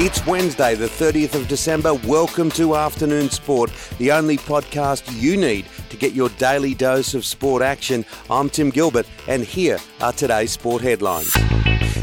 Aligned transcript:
It's 0.00 0.24
Wednesday, 0.28 0.76
the 0.76 0.86
30th 0.86 1.34
of 1.34 1.48
December. 1.48 1.92
Welcome 1.92 2.52
to 2.52 2.76
Afternoon 2.76 3.30
Sport, 3.30 3.72
the 3.98 4.12
only 4.12 4.36
podcast 4.36 5.02
you 5.20 5.36
need 5.36 5.66
to 5.90 5.96
get 5.96 6.12
your 6.12 6.28
daily 6.38 6.72
dose 6.72 7.14
of 7.14 7.24
sport 7.24 7.62
action. 7.62 8.04
I'm 8.30 8.48
Tim 8.48 8.70
Gilbert, 8.70 9.08
and 9.26 9.42
here 9.42 9.80
are 10.00 10.12
today's 10.12 10.52
sport 10.52 10.82
headlines. 10.82 11.34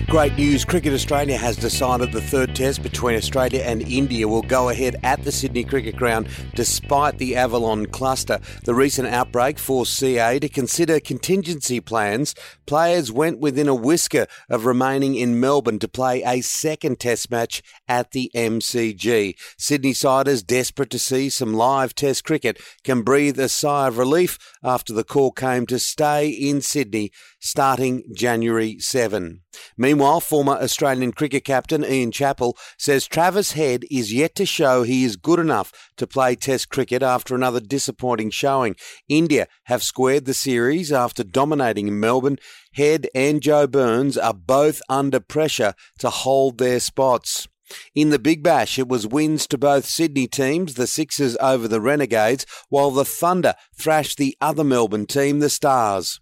Great 0.07 0.37
news 0.37 0.63
Cricket 0.63 0.93
Australia 0.93 1.35
has 1.35 1.57
decided 1.57 2.11
the 2.11 2.21
third 2.21 2.55
test 2.55 2.83
between 2.83 3.17
Australia 3.17 3.63
and 3.63 3.81
India 3.81 4.27
will 4.27 4.43
go 4.43 4.70
ahead 4.70 4.95
at 5.01 5.23
the 5.23 5.31
Sydney 5.31 5.63
Cricket 5.63 5.95
Ground 5.95 6.27
despite 6.53 7.17
the 7.17 7.35
Avalon 7.35 7.88
cluster. 7.88 8.39
The 8.65 8.75
recent 8.75 9.07
outbreak 9.07 9.57
forced 9.57 9.95
CA 9.95 10.38
to 10.39 10.47
consider 10.47 10.99
contingency 10.99 11.79
plans. 11.79 12.35
Players 12.67 13.11
went 13.11 13.39
within 13.39 13.67
a 13.67 13.73
whisker 13.73 14.27
of 14.47 14.67
remaining 14.67 15.16
in 15.16 15.39
Melbourne 15.39 15.80
to 15.80 15.88
play 15.88 16.22
a 16.23 16.41
second 16.41 16.99
test 16.99 17.31
match 17.31 17.63
at 17.88 18.11
the 18.11 18.30
MCG. 18.35 19.33
Sydney 19.58 19.94
siders, 19.94 20.44
desperate 20.44 20.91
to 20.91 20.99
see 20.99 21.30
some 21.30 21.53
live 21.55 21.95
test 21.95 22.23
cricket, 22.23 22.61
can 22.83 23.02
breathe 23.02 23.39
a 23.39 23.49
sigh 23.49 23.88
of 23.88 23.97
relief 23.97 24.38
after 24.63 24.94
the 24.94 25.03
call 25.03 25.31
came 25.31 25.66
to 25.66 25.80
stay 25.80 26.30
in 26.30 26.61
Sydney 26.61 27.11
starting 27.39 28.03
January 28.13 28.77
7. 28.80 29.41
Meanwhile, 29.77 30.22
former 30.22 30.54
Australian 30.54 31.12
cricket 31.12 31.44
captain 31.44 31.84
Ian 31.84 32.12
Chappell 32.12 32.58
says 32.77 33.08
Travis 33.08 33.54
Head 33.54 33.86
is 33.91 34.14
yet 34.14 34.36
to 34.36 34.45
show 34.45 34.84
he 34.84 35.04
is 35.04 35.16
good 35.16 35.40
enough 35.40 35.72
to 35.98 36.08
play 36.08 36.36
Test 36.36 36.70
cricket 36.70 37.04
after 37.04 37.36
another 37.36 37.59
disappointing 37.59 38.30
showing. 38.30 38.76
India 39.08 39.48
have 39.66 39.84
squared 39.84 40.26
the 40.26 40.34
series 40.34 40.91
after 40.91 41.23
dominating 41.23 42.00
Melbourne. 42.00 42.38
Head 42.73 43.08
and 43.16 43.41
Joe 43.41 43.68
Burns 43.68 44.18
are 44.18 44.34
both 44.34 44.81
under 44.89 45.20
pressure 45.20 45.73
to 46.00 46.09
hold 46.09 46.58
their 46.58 46.80
spots. 46.80 47.47
In 47.95 48.09
the 48.12 48.19
Big 48.19 48.44
Bash, 48.44 48.78
it 48.78 48.88
was 48.88 49.08
wins 49.08 49.47
to 49.47 49.58
both 49.58 49.86
Sydney 49.86 50.28
teams, 50.28 50.75
the 50.75 50.86
Sixers 50.86 51.36
over 51.38 51.67
the 51.67 51.81
Renegades, 51.81 52.45
while 52.69 52.92
the 52.92 53.06
Thunder 53.06 53.56
thrashed 53.75 54.17
the 54.17 54.38
other 54.40 54.64
Melbourne 54.64 55.08
team, 55.08 55.40
the 55.40 55.50
Stars. 55.50 56.19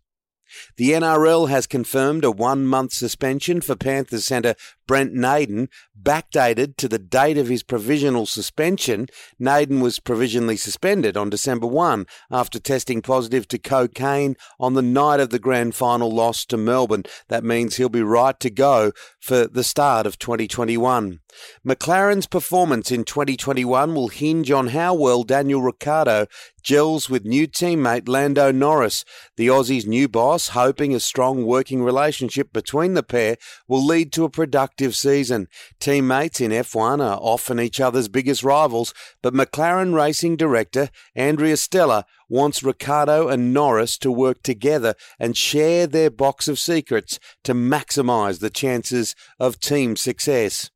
The 0.78 0.92
NRL 0.92 1.50
has 1.50 1.68
confirmed 1.68 2.24
a 2.24 2.32
one 2.32 2.66
month 2.66 2.94
suspension 2.94 3.62
for 3.62 3.76
Panthers 3.76 4.26
centre 4.26 4.56
Brent 4.88 5.14
Naden, 5.14 5.70
backdated 6.02 6.76
to 6.78 6.88
the 6.88 7.00
date 7.00 7.38
of 7.38 7.48
his 7.48 7.64
provisional 7.64 8.26
suspension. 8.26 9.08
Naden 9.40 9.80
was 9.80 10.00
provisionally 10.00 10.58
suspended 10.58 11.16
on 11.16 11.30
December 11.30 11.68
1 11.68 12.06
after 12.30 12.60
testing 12.60 13.02
positive 13.02 13.48
to 13.50 13.58
cocaine 13.58 14.36
on 14.60 14.74
the 14.74 14.82
night 14.82 15.20
of 15.20 15.30
the 15.30 15.40
grand 15.40 15.76
final 15.76 16.12
loss 16.12 16.46
to 16.46 16.58
Melbourne. 16.58 17.04
That 17.30 17.44
means 17.44 17.76
he'll 17.76 17.90
be 17.90 18.04
right 18.04 18.40
to 18.40 18.50
go 18.50 18.92
for 19.20 19.48
the 19.48 19.64
start 19.64 20.06
of 20.06 20.20
2021. 20.20 21.20
McLaren's 21.66 22.28
performance 22.28 22.92
in 22.92 23.04
2021 23.04 23.96
will 23.96 24.10
hinge 24.10 24.52
on 24.52 24.68
how 24.68 24.94
well 24.94 25.24
Daniel 25.24 25.62
Ricciardo 25.62 26.28
gels 26.62 27.10
with 27.10 27.26
new 27.26 27.48
teammate 27.48 28.08
Lando 28.08 28.52
Norris. 28.52 29.04
The 29.36 29.50
Aussie's 29.50 29.86
new 29.86 30.08
boss, 30.08 30.50
hoping 30.50 30.94
a 30.94 31.00
strong 31.00 31.46
working 31.46 31.84
relationship 31.84 32.54
between 32.54 32.94
the 32.94 33.04
pair 33.04 33.38
will 33.68 33.86
lead 33.86 34.12
to 34.14 34.26
a 34.26 34.30
productive 34.30 34.73
season. 34.78 35.48
Teammates 35.80 36.42
in 36.42 36.52
F1 36.52 37.00
are 37.00 37.20
often 37.22 37.60
each 37.60 37.80
other's 37.80 38.08
biggest 38.08 38.44
rivals, 38.44 38.94
but 39.22 39.34
McLaren 39.34 39.94
racing 39.94 40.38
director 40.38 40.90
Andrea 41.16 41.58
Stella 41.58 42.06
wants 42.30 42.64
Ricciardo 42.64 43.28
and 43.28 43.54
Norris 43.54 43.98
to 44.00 44.12
work 44.12 44.42
together 44.44 44.96
and 45.20 45.38
share 45.38 45.88
their 45.88 46.10
box 46.10 46.48
of 46.48 46.60
secrets 46.60 47.20
to 47.44 47.54
maximise 47.54 48.40
the 48.40 48.50
chances 48.50 49.16
of 49.40 49.60
team 49.60 49.96
success. 49.96 50.70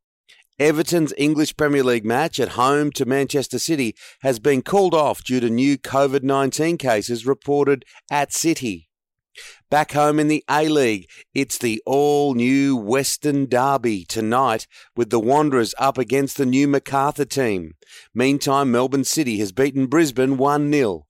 Everton's 0.59 1.13
English 1.17 1.55
Premier 1.55 1.83
League 1.83 2.05
match 2.05 2.39
at 2.39 2.49
home 2.49 2.91
to 2.93 3.05
Manchester 3.05 3.59
City 3.59 3.95
has 4.21 4.39
been 4.39 4.63
called 4.63 4.95
off 4.95 5.23
due 5.23 5.39
to 5.39 5.51
new 5.51 5.77
COVID 5.77 6.23
19 6.23 6.77
cases 6.79 7.27
reported 7.27 7.85
at 8.09 8.33
City. 8.33 8.89
Back 9.69 9.91
home 9.91 10.19
in 10.19 10.27
the 10.27 10.43
A 10.49 10.67
League, 10.67 11.09
it's 11.33 11.57
the 11.57 11.81
all 11.85 12.33
new 12.33 12.75
Western 12.75 13.47
Derby 13.47 14.05
tonight 14.05 14.67
with 14.95 15.09
the 15.09 15.19
Wanderers 15.19 15.75
up 15.77 15.97
against 15.97 16.37
the 16.37 16.45
new 16.45 16.67
Macarthur 16.67 17.25
team. 17.25 17.73
Meantime, 18.13 18.71
Melbourne 18.71 19.03
City 19.03 19.39
has 19.39 19.51
beaten 19.51 19.87
Brisbane 19.87 20.37
1 20.37 20.71
0. 20.71 21.07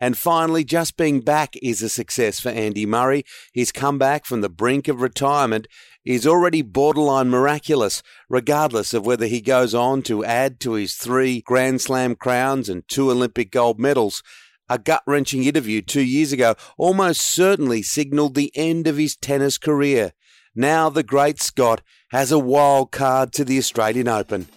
And 0.00 0.16
finally, 0.16 0.64
just 0.64 0.96
being 0.96 1.20
back 1.20 1.54
is 1.62 1.82
a 1.82 1.88
success 1.88 2.40
for 2.40 2.48
Andy 2.50 2.86
Murray. 2.86 3.24
His 3.52 3.72
comeback 3.72 4.24
from 4.24 4.40
the 4.40 4.48
brink 4.48 4.88
of 4.88 5.00
retirement 5.00 5.66
is 6.04 6.26
already 6.26 6.62
borderline 6.62 7.28
miraculous, 7.28 8.02
regardless 8.28 8.94
of 8.94 9.04
whether 9.04 9.26
he 9.26 9.40
goes 9.40 9.74
on 9.74 10.02
to 10.02 10.24
add 10.24 10.60
to 10.60 10.72
his 10.72 10.94
three 10.94 11.40
Grand 11.40 11.80
Slam 11.80 12.14
crowns 12.14 12.68
and 12.68 12.86
two 12.88 13.10
Olympic 13.10 13.50
gold 13.50 13.78
medals. 13.78 14.22
A 14.68 14.78
gut 14.78 15.02
wrenching 15.06 15.44
interview 15.44 15.80
two 15.80 16.02
years 16.02 16.32
ago 16.32 16.56
almost 16.76 17.20
certainly 17.20 17.82
signalled 17.82 18.34
the 18.34 18.50
end 18.56 18.88
of 18.88 18.96
his 18.96 19.14
tennis 19.14 19.58
career. 19.58 20.12
Now 20.56 20.88
the 20.90 21.04
great 21.04 21.40
Scot 21.40 21.82
has 22.10 22.32
a 22.32 22.38
wild 22.38 22.90
card 22.90 23.32
to 23.34 23.44
the 23.44 23.58
Australian 23.58 24.08
Open. 24.08 24.48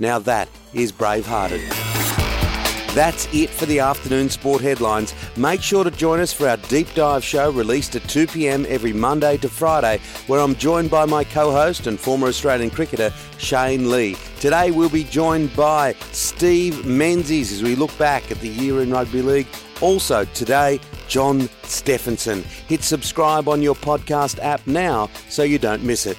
Now 0.00 0.18
that 0.18 0.48
is 0.74 0.90
bravehearted. 0.90 1.60
That's 2.92 3.32
it 3.32 3.50
for 3.50 3.66
the 3.66 3.78
afternoon 3.78 4.30
sport 4.30 4.62
headlines. 4.62 5.14
Make 5.36 5.62
sure 5.62 5.84
to 5.84 5.92
join 5.92 6.18
us 6.18 6.32
for 6.32 6.48
our 6.48 6.56
deep 6.56 6.92
dive 6.94 7.22
show 7.22 7.50
released 7.52 7.94
at 7.94 8.08
2 8.08 8.26
p.m. 8.26 8.66
every 8.68 8.92
Monday 8.92 9.36
to 9.38 9.48
Friday, 9.48 10.00
where 10.26 10.40
I'm 10.40 10.56
joined 10.56 10.90
by 10.90 11.04
my 11.04 11.22
co 11.22 11.52
host 11.52 11.86
and 11.86 12.00
former 12.00 12.26
Australian 12.26 12.70
cricketer, 12.70 13.14
Shane 13.38 13.90
Lee. 13.90 14.16
Today 14.42 14.72
we'll 14.72 14.88
be 14.88 15.04
joined 15.04 15.54
by 15.54 15.92
Steve 16.10 16.84
Menzies 16.84 17.52
as 17.52 17.62
we 17.62 17.76
look 17.76 17.96
back 17.96 18.28
at 18.32 18.40
the 18.40 18.48
year 18.48 18.82
in 18.82 18.90
rugby 18.90 19.22
league. 19.22 19.46
Also, 19.80 20.24
today, 20.34 20.80
John 21.06 21.48
Stephenson. 21.62 22.42
Hit 22.66 22.82
subscribe 22.82 23.46
on 23.46 23.62
your 23.62 23.76
podcast 23.76 24.40
app 24.42 24.66
now 24.66 25.08
so 25.28 25.44
you 25.44 25.60
don't 25.60 25.84
miss 25.84 26.06
it. 26.06 26.18